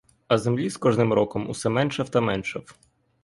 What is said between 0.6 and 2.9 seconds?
з кожним роком усе меншав та меншав.